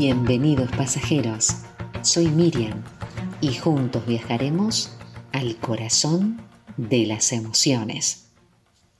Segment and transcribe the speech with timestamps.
[0.00, 1.48] Bienvenidos pasajeros,
[2.02, 2.84] soy Miriam
[3.40, 4.92] y juntos viajaremos
[5.32, 6.40] al corazón
[6.76, 8.28] de las emociones.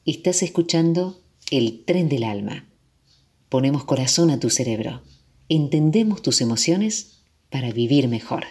[0.05, 1.23] Estás escuchando
[1.53, 2.69] El tren del alma.
[3.49, 5.03] Ponemos corazón a tu cerebro,
[5.49, 8.47] entendemos tus emociones para vivir mejor.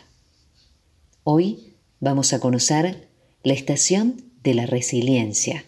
[1.25, 3.09] Hoy vamos a conocer
[3.43, 5.66] la estación de la resiliencia,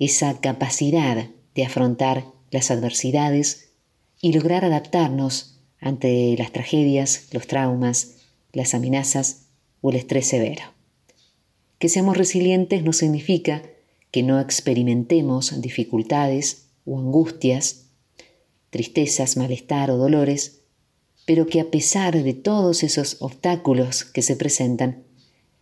[0.00, 3.74] esa capacidad de afrontar las adversidades
[4.20, 8.16] y lograr adaptarnos ante las tragedias, los traumas,
[8.52, 9.46] las amenazas
[9.80, 10.62] o el estrés severo.
[11.78, 13.62] Que seamos resilientes no significa
[14.10, 17.86] que no experimentemos dificultades o angustias,
[18.70, 20.60] tristezas, malestar o dolores,
[21.26, 25.04] pero que a pesar de todos esos obstáculos que se presentan,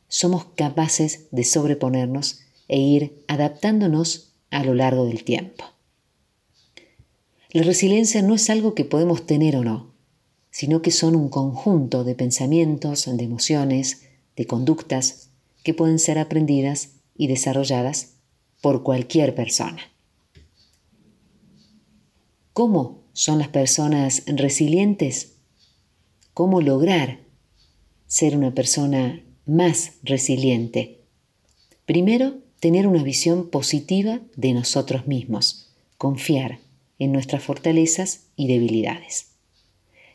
[0.08, 5.64] somos capaces de sobreponernos e ir adaptándonos a lo largo del tiempo.
[7.50, 9.87] La resiliencia no es algo que podemos tener o no,
[10.58, 14.02] sino que son un conjunto de pensamientos, de emociones,
[14.34, 15.28] de conductas
[15.62, 18.14] que pueden ser aprendidas y desarrolladas
[18.60, 19.80] por cualquier persona.
[22.52, 25.34] ¿Cómo son las personas resilientes?
[26.34, 27.20] ¿Cómo lograr
[28.08, 31.04] ser una persona más resiliente?
[31.86, 36.58] Primero, tener una visión positiva de nosotros mismos, confiar
[36.98, 39.37] en nuestras fortalezas y debilidades.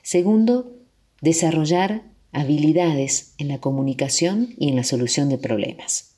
[0.03, 0.75] Segundo,
[1.21, 6.17] desarrollar habilidades en la comunicación y en la solución de problemas.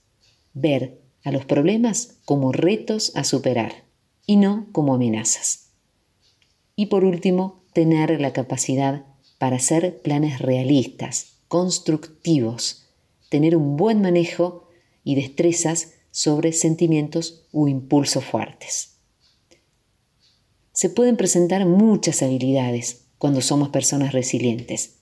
[0.54, 3.86] Ver a los problemas como retos a superar
[4.26, 5.70] y no como amenazas.
[6.76, 9.06] Y por último, tener la capacidad
[9.38, 12.88] para hacer planes realistas, constructivos,
[13.30, 14.68] tener un buen manejo
[15.04, 18.98] y destrezas sobre sentimientos u impulsos fuertes.
[20.72, 25.00] Se pueden presentar muchas habilidades cuando somos personas resilientes,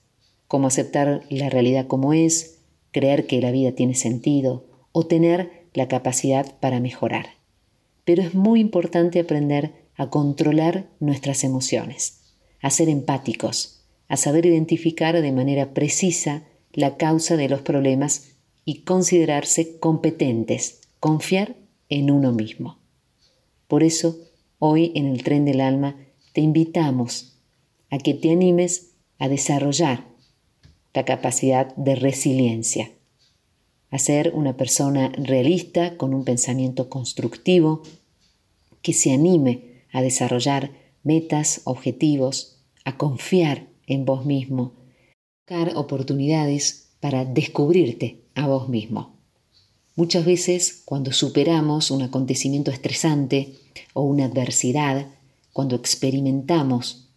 [0.48, 2.60] como aceptar la realidad como es,
[2.92, 7.26] creer que la vida tiene sentido o tener la capacidad para mejorar.
[8.06, 12.22] Pero es muy importante aprender a controlar nuestras emociones,
[12.62, 18.30] a ser empáticos, a saber identificar de manera precisa la causa de los problemas
[18.64, 21.58] y considerarse competentes, confiar
[21.90, 22.80] en uno mismo.
[23.68, 24.16] Por eso,
[24.60, 25.98] hoy en el tren del alma
[26.32, 27.33] te invitamos
[27.94, 30.08] a que te animes a desarrollar
[30.96, 32.90] la capacidad de resiliencia,
[33.92, 37.84] a ser una persona realista con un pensamiento constructivo,
[38.82, 40.72] que se anime a desarrollar
[41.04, 44.74] metas, objetivos, a confiar en vos mismo,
[45.42, 49.20] buscar oportunidades para descubrirte a vos mismo.
[49.96, 53.54] Muchas veces cuando superamos un acontecimiento estresante
[53.94, 55.06] o una adversidad,
[55.52, 57.13] cuando experimentamos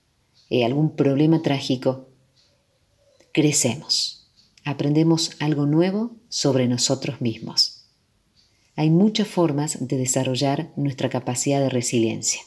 [0.50, 2.08] eh, algún problema trágico,
[3.32, 4.30] crecemos,
[4.64, 7.84] aprendemos algo nuevo sobre nosotros mismos.
[8.76, 12.42] Hay muchas formas de desarrollar nuestra capacidad de resiliencia.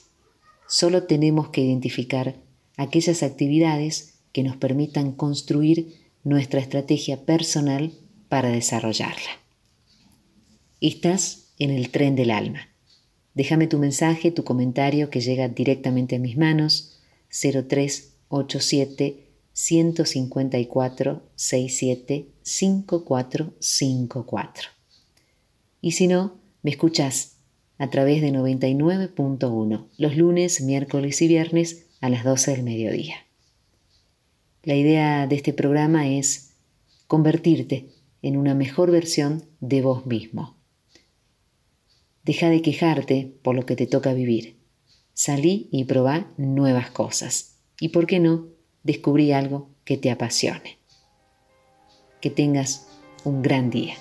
[0.68, 2.36] Solo tenemos que identificar
[2.78, 7.92] aquellas actividades que nos permitan construir nuestra estrategia personal
[8.30, 9.32] para desarrollarla.
[10.80, 12.70] Estás en el tren del alma.
[13.34, 16.99] Déjame tu mensaje, tu comentario que llega directamente a mis manos
[17.30, 24.70] 0387 154 67 5454.
[25.82, 27.36] Y si no, me escuchás
[27.78, 33.16] a través de 99.1 los lunes, miércoles y viernes a las 12 del mediodía.
[34.64, 36.54] La idea de este programa es
[37.08, 37.90] convertirte
[38.22, 40.58] en una mejor versión de vos mismo.
[42.24, 44.58] Deja de quejarte por lo que te toca vivir
[45.22, 47.58] Salí y probá nuevas cosas.
[47.78, 48.48] Y por qué no,
[48.84, 50.80] descubrí algo que te apasione.
[52.22, 52.88] Que tengas
[53.26, 53.96] un gran día.